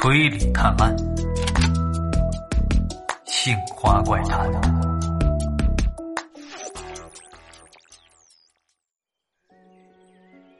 [0.00, 0.96] 推理探案，
[3.26, 4.48] 杏花怪谈。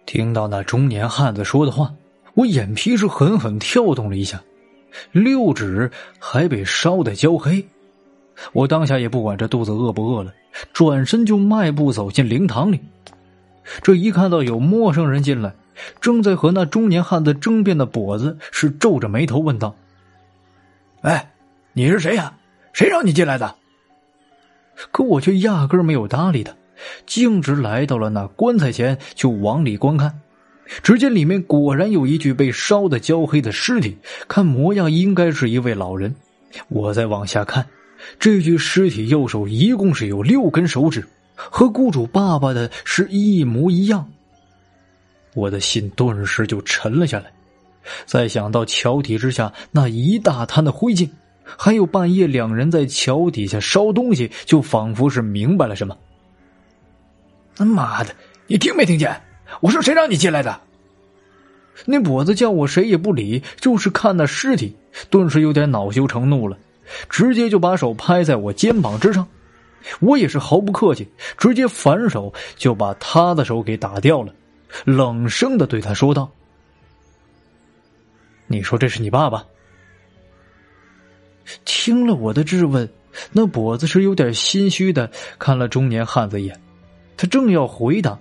[0.05, 1.95] 听到那中年汉子说的话，
[2.35, 4.43] 我眼皮是狠狠跳动了一下，
[5.13, 7.65] 六指还被烧得焦黑。
[8.53, 10.35] 我当下也不管这肚子饿不饿了，
[10.73, 12.81] 转身就迈步走进灵堂里。
[13.83, 15.55] 这一看到有陌生人进来。
[16.01, 19.75] 正在和那中年汉子争辩的跛子是皱着眉头问道
[21.03, 21.33] ：“哎，
[21.73, 22.35] 你是谁呀？
[22.73, 23.55] 谁让你进来的？”
[24.93, 26.55] 可我却压根没有搭理他，
[27.05, 30.21] 径直来到了那棺材前，就往里观看。
[30.83, 33.97] 只见里面果然有一具被烧得焦黑的尸体，
[34.29, 36.15] 看模样应该是一位老人。
[36.69, 37.67] 我再往下看，
[38.21, 44.09] 这具尸体右手一共是有六根手指，和雇主爸爸的是一模一样。
[45.35, 47.33] 我的心顿时就沉了下来，
[48.07, 51.09] 再想到桥底之下那一大滩的灰烬，
[51.45, 55.97] 还有半夜两人在桥底下烧东西，就仿佛是明白了什么。
[57.55, 58.15] 他妈的，
[58.47, 59.21] 你听没听见？
[59.61, 60.61] 我说谁让你进来的？
[61.85, 64.75] 那跛子叫我谁也不理，就是看那尸体，
[65.11, 66.59] 顿时有点恼羞成怒了，
[67.09, 69.27] 直接就把手拍在我肩膀之上。
[70.01, 74.35] 我也是毫不客气，直接反手就把他的手给打掉了。
[74.85, 76.31] 冷声的对他说道
[78.47, 79.45] ：“你说这是你爸爸？”
[81.65, 82.89] 听了我的质问，
[83.33, 86.61] 那跛子是有点心虚的看了中年汉子一眼。
[87.17, 88.19] 他正要回答，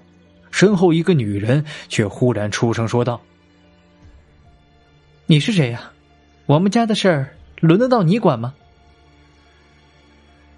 [0.49, 3.21] 身后一个女人却忽然出声说道
[5.27, 5.91] ：“你是谁呀？
[6.45, 8.53] 我们家的事儿轮得到你管吗？”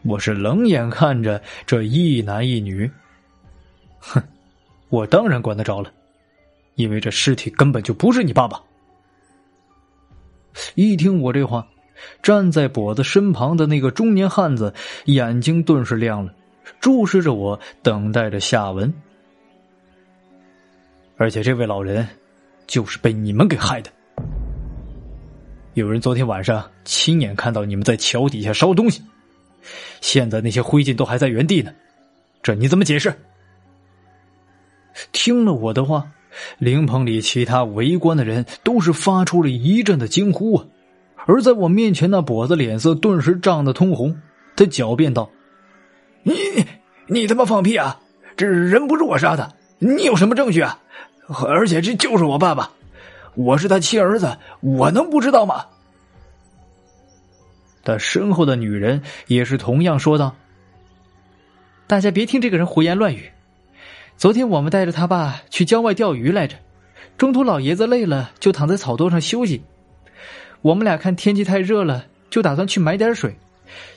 [0.03, 2.89] 我是冷眼看着这一男一女，
[3.99, 4.23] 哼。
[4.89, 5.91] 我当然管得着了，
[6.75, 8.61] 因为这尸体根本就不是你爸爸。
[10.75, 11.67] 一听我这话，
[12.23, 14.73] 站在跛子身旁的那个中年汉子
[15.05, 16.33] 眼睛顿时亮了，
[16.79, 18.91] 注视着我，等待着下文。
[21.17, 22.07] 而且这位老人，
[22.65, 23.91] 就是被你们给害的。
[25.75, 29.03] 有人昨天晚上亲眼看到你们在桥底下烧东西，
[30.01, 31.71] 现在那些灰烬都还在原地呢，
[32.41, 33.13] 这你怎么解释？
[35.11, 36.11] 听了我的话，
[36.57, 40.65] 灵棚里其他围观的人都是发出了一阵的惊呼啊！
[41.25, 44.19] 而在我面前那跛子脸色顿时涨得通红，
[44.55, 45.29] 他狡辩道
[46.23, 46.33] ：“你
[47.07, 47.99] 你他妈放屁啊！
[48.35, 50.79] 这人不是我杀的，你有什么证据啊？
[51.45, 52.71] 而且这就是我爸爸，
[53.35, 55.65] 我是他亲儿子，我能不知道吗？”
[57.83, 60.35] 他身后的女人也是同样说道
[61.87, 63.31] ：“大家别听这个人胡言乱语。”
[64.19, 66.57] 昨天我们带着他爸去郊外钓鱼来着，
[67.17, 69.63] 中途老爷子累了，就躺在草垛上休息。
[70.61, 73.33] 我们俩看天气太热了，就打算去买点水。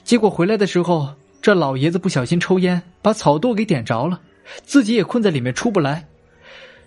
[0.04, 4.20] 结果回来的时候，这老爷子不小心抽烟，把草垛给点着了，
[4.64, 6.06] 自己也困在里面出不来。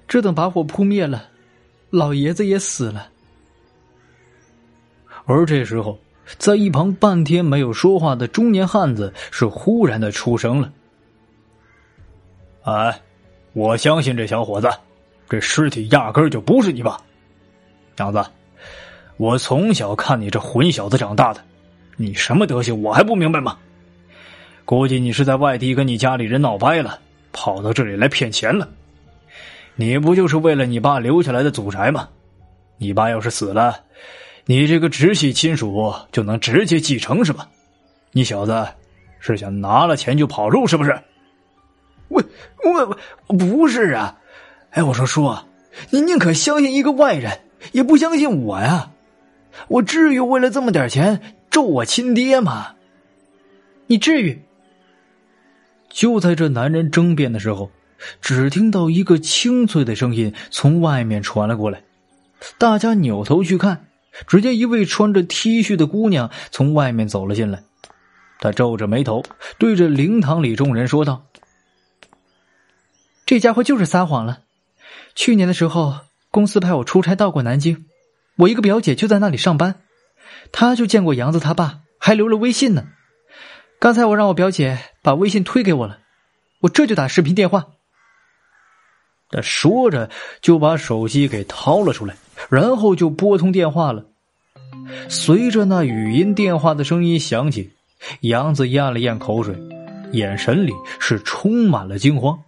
[0.07, 1.28] 这等把火扑灭了，
[1.90, 3.09] 老爷子也死了。
[5.25, 6.00] 而这时候，
[6.38, 10.72] 在一旁半天没有说话的中年汉子是忽然的出声了
[12.63, 12.97] ：“哎。”
[13.55, 14.69] 我相信这小伙子，
[15.29, 16.99] 这尸体压根儿就不是你爸，
[17.95, 18.21] 娘子。
[19.16, 21.41] 我从小看你这混小子长大的，
[21.95, 23.57] 你什么德行我还不明白吗？
[24.65, 26.99] 估计你是在外地跟你家里人闹掰了，
[27.31, 28.67] 跑到这里来骗钱了。
[29.75, 32.09] 你不就是为了你爸留下来的祖宅吗？
[32.77, 33.73] 你爸要是死了，
[34.44, 37.47] 你这个直系亲属就能直接继承是吧？
[38.11, 38.67] 你小子
[39.21, 40.94] 是想拿了钱就跑路是不是？
[42.63, 44.17] 我我不是啊，
[44.71, 45.35] 哎，我说叔，
[45.89, 47.39] 你宁可相信一个外人，
[47.71, 48.91] 也不相信我呀。
[49.67, 52.75] 我至于为了这么点钱咒我亲爹吗？
[53.87, 54.41] 你至于？
[55.89, 57.71] 就在这男人争辩的时候，
[58.21, 61.83] 只听到一个清脆的声音从外面传了过来。
[62.57, 63.88] 大家扭头去看，
[64.27, 67.63] 只见一位穿着 T 恤的姑娘从外面走了进来。
[68.39, 69.23] 她皱着眉头，
[69.57, 71.25] 对着灵堂里众人说道。
[73.25, 74.42] 这家伙就是撒谎了。
[75.16, 77.86] 去年的时候，公司派我出差到过南京，
[78.38, 79.81] 我一个表姐就在那里上班，
[80.51, 82.88] 她就见过杨子他爸，还留了微信呢。
[83.80, 86.00] 刚才我让我表姐把微信推给我了，
[86.62, 87.68] 我这就打视频电话。
[89.31, 92.16] 他说着就把手机给掏了出来，
[92.50, 94.06] 然后就拨通电话了。
[95.10, 97.71] 随着那语音电话的声音响起，
[98.21, 99.56] 杨子咽了咽口水，
[100.12, 102.39] 眼神里是充满了惊慌。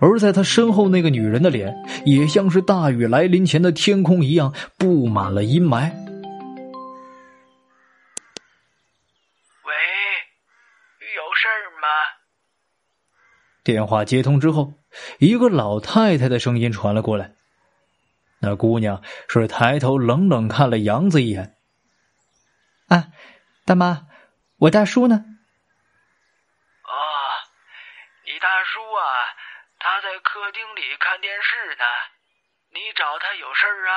[0.00, 5.90] 而在他身后那个女人的脸，也像是大雨来临前的天空一样，布满了阴霾。
[9.64, 9.72] 喂，
[11.16, 11.88] 有事儿吗？
[13.64, 14.74] 电话接通之后，
[15.18, 17.32] 一个老太太的声音传了过来。
[18.40, 21.56] 那姑娘是抬头冷冷看了杨子一眼。
[22.88, 23.08] 啊，
[23.66, 24.06] 大妈，
[24.56, 25.24] 我大叔呢？
[30.40, 31.84] 客厅里看电视呢。
[32.72, 33.92] 你找他有事儿啊？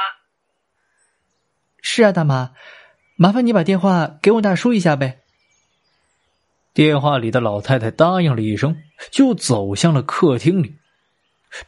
[1.81, 2.51] 是啊，大妈，
[3.15, 5.21] 麻烦你把电话给我大叔一下呗。
[6.73, 8.75] 电话里的老太太答应了一声，
[9.09, 10.75] 就走向了客厅里。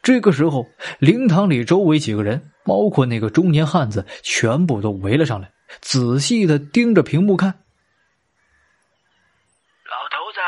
[0.03, 0.65] 这个时候，
[0.99, 7.63] 灵堂里周围几个人，包括那个中年汉子，全部都围了上来，仔细的盯着屏幕看。
[9.85, 10.39] 老头子，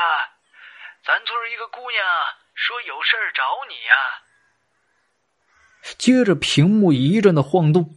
[1.06, 2.04] 咱村一个姑娘
[2.68, 3.96] 说有事儿找你呀。
[5.98, 7.96] 接着，屏幕一阵的晃动，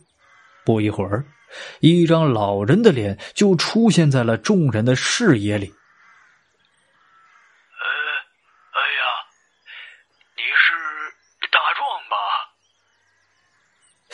[0.64, 1.24] 不一会儿，
[1.80, 5.66] 一张老人的脸就出现在了众人的视野里。
[7.80, 7.86] 呃，
[8.70, 9.02] 哎呀，
[10.36, 10.72] 你是
[11.50, 12.14] 大壮吧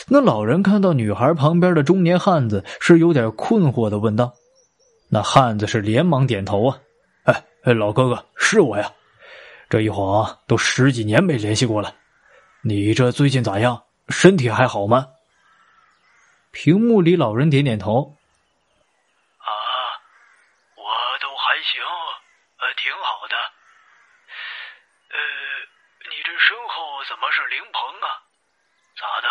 [0.08, 4.32] 那老人看到女孩旁边的中年汉子，是有点困惑的问道
[5.12, 6.80] ：“那汉子是连忙点头啊，
[7.24, 8.90] 哎哎，老哥哥，是我呀，
[9.68, 11.94] 这一晃都十几年没联系过了，
[12.62, 13.84] 你这最近咋样？
[14.08, 15.08] 身体还好吗？”
[16.54, 18.16] 屏幕里老人点点头
[19.42, 19.50] ：“啊，
[20.76, 20.84] 我
[21.20, 21.82] 都还行，
[22.58, 23.36] 呃，挺好的。
[25.10, 25.18] 呃，
[26.08, 28.08] 你这身后怎么是灵棚啊？
[28.96, 29.28] 咋的？”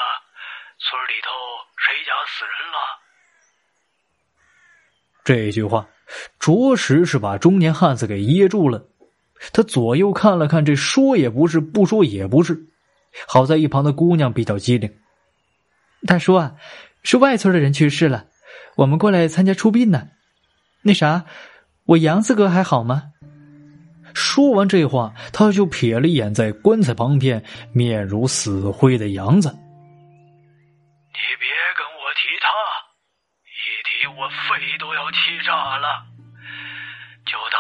[0.78, 1.30] 村里头
[1.78, 2.78] 谁家死人了？
[5.24, 5.88] 这句话
[6.38, 8.86] 着实是把中年汉子给噎住了。
[9.54, 12.68] 他左右看了看，这说也不是，不说也不是。
[13.28, 14.94] 好在一旁的姑娘比较机灵。
[16.08, 16.56] 大叔啊，
[17.04, 18.26] 是外村的人去世了，
[18.76, 20.10] 我们过来参加出殡呢。
[20.82, 21.26] 那啥，
[21.86, 23.12] 我杨子哥还好吗？
[24.14, 27.44] 说完这话，他就瞥了一眼在棺材旁边
[27.74, 29.50] 面如死灰的杨子。
[29.50, 32.48] 你别跟我提他，
[33.44, 36.06] 一提我肺都要气炸了。
[37.26, 37.60] 就当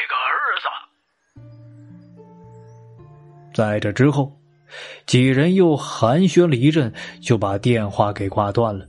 [0.00, 0.32] 这个儿
[0.62, 0.66] 子。
[3.52, 4.34] 在这之后，
[5.04, 8.86] 几人又寒暄了一阵，就把电话给挂断了。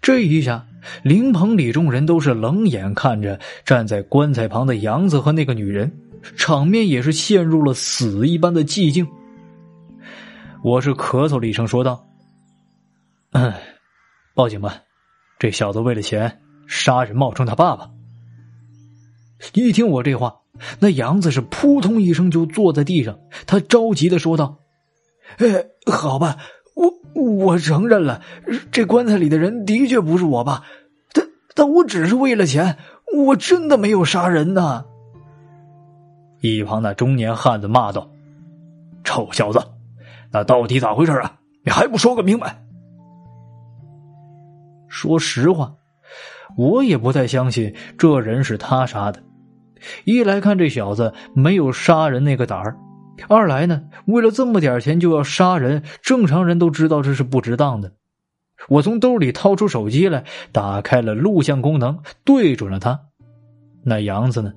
[0.00, 0.66] 这一下，
[1.02, 5.92] 灵棚里众人都是冷眼看着站在棺材旁的杨子和那个女人，
[6.36, 9.06] 场面也是陷入了死一般的寂静。
[10.62, 12.06] 我是咳嗽了一声，说道
[13.32, 13.52] ：“嗯，
[14.34, 14.80] 报警吧，
[15.38, 17.90] 这小子为了钱杀人，冒充他爸爸。”
[19.54, 20.40] 一听我这话，
[20.80, 24.58] 那杨子是扑通一声就坐在地上，他着急的说道
[25.38, 26.38] ：“哎，好吧，
[26.74, 28.22] 我我承认了，
[28.70, 30.64] 这棺材里的人的确不是我爸，
[31.12, 32.78] 但但我只是为了钱，
[33.16, 34.84] 我真的没有杀人呐。”
[36.40, 38.10] 一旁那中年汉子骂道
[39.04, 39.60] ：“臭小子！”
[40.32, 41.38] 那到底咋回事啊？
[41.64, 42.62] 你还不说个明白？
[44.88, 45.74] 说实话，
[46.56, 49.22] 我也不太相信这人是他杀的。
[50.04, 52.76] 一来看这小子没有杀人那个胆儿，
[53.28, 57.92] 二来呢，为了这么点钱就要杀人，正常人都知道这是不值当的。
[58.68, 63.00] 我从兜里掏出手机来，打开了录像功能，对准了他。
[63.84, 64.52] 那杨子呢？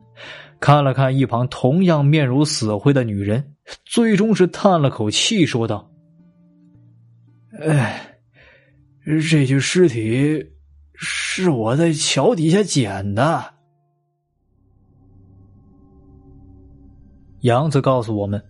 [0.59, 3.53] 看了看一旁同样面如死灰的女人，
[3.85, 5.89] 最终是叹了口气，说道
[7.61, 8.17] ：“哎，
[9.05, 10.45] 这具尸体
[10.95, 13.53] 是我在桥底下捡的。”
[17.41, 18.41] 杨子告诉我们，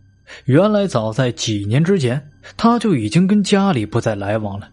[0.46, 2.22] 原来早在几年之前，
[2.58, 4.67] 他就已经跟家里不再来往了，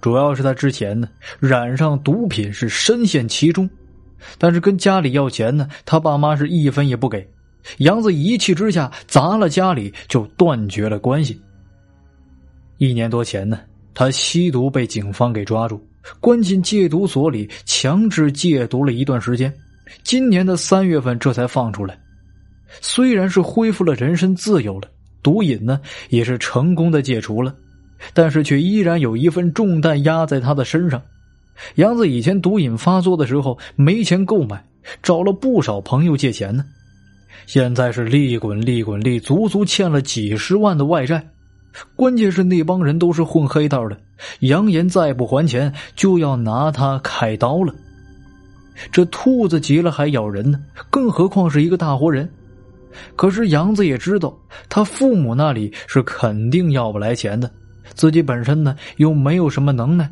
[0.00, 1.08] 主要是他之前呢
[1.38, 3.68] 染上毒品，是深陷其中。
[4.36, 7.26] 但是跟家里要钱呢，他爸妈是一分也不给。
[7.78, 11.40] 杨子一气之下砸了家里，就断绝了关系。
[12.78, 13.60] 一年多前呢，
[13.94, 15.80] 他吸毒被警方给抓住，
[16.20, 19.52] 关进戒毒所里，强制戒毒了一段时间。
[20.02, 21.98] 今年的三月份这才放出来。
[22.80, 24.88] 虽然是恢复了人身自由了，
[25.22, 27.54] 毒瘾呢也是成功的戒除了，
[28.14, 31.02] 但是却依然有一份重担压在他的身上。
[31.74, 34.64] 杨子以前毒瘾发作的时候没钱购买，
[35.02, 36.64] 找了不少朋友借钱呢。
[37.46, 41.26] 现在是利滚利滚利，足足欠了几十万的外债。
[41.94, 43.96] 关键是那帮人都是混黑道的，
[44.40, 47.74] 扬言再不还钱就要拿他开刀了。
[48.90, 50.58] 这兔子急了还咬人呢，
[50.88, 52.28] 更何况是一个大活人。
[53.16, 54.36] 可是杨子也知道，
[54.68, 57.50] 他父母那里是肯定要不来钱的，
[57.94, 60.10] 自己本身呢又没有什么能耐。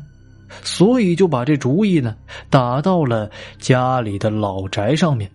[0.63, 2.15] 所以就把这主意呢
[2.49, 5.29] 打到了家里的老宅上面，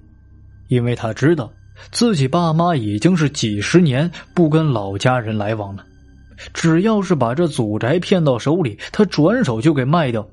[0.66, 1.52] 因为他知道
[1.92, 5.84] 自己爸妈已经是几十年不跟老家人来往了，
[6.52, 10.26] 只要是把这祖宅骗到手里，他转手就给卖掉，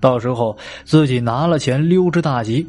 [0.00, 2.66] 到时候自己拿了钱溜之大吉。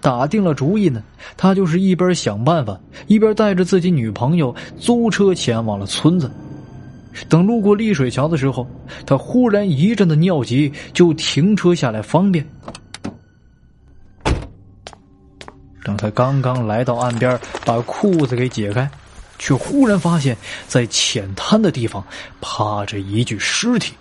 [0.00, 1.02] 打定了主意呢，
[1.36, 6.30] 他就是一边想办法，一边带着自己女朋友租车前往了村子。
[7.28, 8.66] 等路过丽水桥的时候，
[9.04, 12.46] 他忽然一阵的尿急，就停车下来方便。
[15.82, 18.88] 等他刚刚来到岸边，把裤子给解开，
[19.38, 20.36] 却忽然发现，
[20.68, 22.04] 在浅滩的地方
[22.40, 23.94] 趴着一具尸体。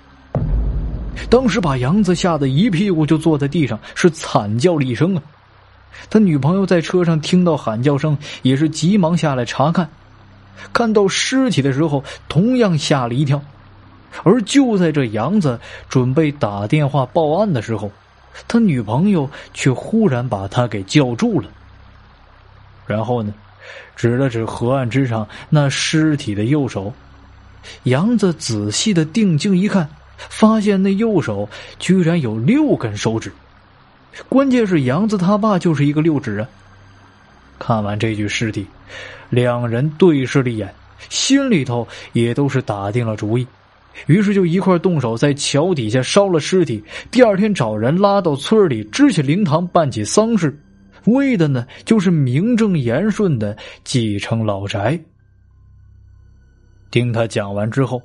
[1.29, 5.23] 当时把杨子吓得一屁股就坐在地上，是惨叫了一声啊！
[6.09, 9.89] 他女朋友在车上听到喊叫声，也是急忙下来查看，
[10.71, 13.41] 看到尸体的时候，同样吓了一跳。
[14.23, 17.91] 而就在这杨子准备打电话报案的时候，
[18.47, 21.47] 他女朋友却忽然把他给叫住了。
[22.87, 23.33] 然后呢，
[23.95, 26.91] 指了指河岸之上那尸体的右手，
[27.83, 33.31] 杨子仔细的定睛一看，发现那右手居然有六根手指。
[34.27, 36.49] 关键是杨子他爸就是一个六指啊！
[37.57, 38.65] 看完这具尸体，
[39.29, 40.73] 两人对视了一眼，
[41.09, 43.45] 心里头也都是打定了主意，
[44.07, 46.83] 于是就一块动手在桥底下烧了尸体。
[47.11, 50.57] 第二天找人拉到村里支起灵堂办起丧事，
[51.05, 54.99] 为的呢就是名正言顺的继承老宅。
[56.91, 58.01] 听他讲完之后，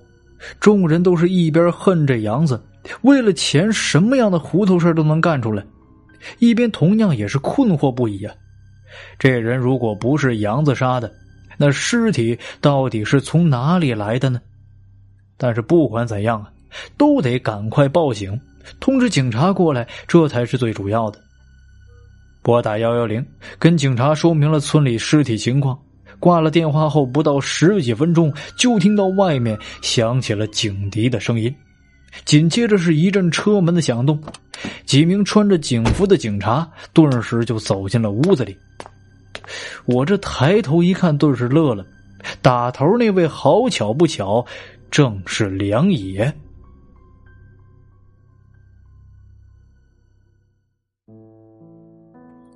[0.61, 2.61] 众人都是一边恨着杨子，
[3.02, 5.64] 为了钱什么样的糊涂事都能干出来。
[6.38, 8.35] 一边同样也是困惑不已啊！
[9.19, 11.12] 这人如果不是杨子杀的，
[11.57, 14.40] 那尸体到底是从哪里来的呢？
[15.37, 16.50] 但是不管怎样啊，
[16.97, 18.40] 都得赶快报警，
[18.81, 21.19] 通知警察过来，这才是最主要的。
[22.43, 23.25] 拨打幺幺零，
[23.59, 25.78] 跟警察说明了村里尸体情况。
[26.21, 31.54] 挂了电话后，不到十几分钟，就听到外面响起了警笛的声音。
[32.25, 34.18] 紧接着是一阵车门的响动，
[34.87, 38.56] 几名穿着警服的警察顿时就走进了屋子里。
[39.85, 41.85] 我这抬头一看，顿时乐了。
[42.40, 44.47] 打头那位，好巧不巧，
[44.90, 46.33] 正是梁野。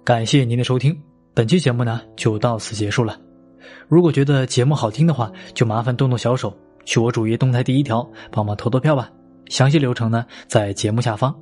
[0.02, 0.98] 感谢您的收听，
[1.34, 3.20] 本期节目呢就到此结束了。
[3.88, 9.10] 如果觉得节目好听的话，就麻烦动动小手，去我主页动态第一条帮忙投投票吧。
[9.48, 11.34] 详细流程呢，在节目下方。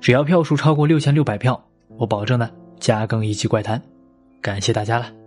[0.00, 1.62] 只要票数超过六千六百票，
[1.98, 3.80] 我保证呢加更一期怪谈。
[4.40, 5.19] 感谢大家了。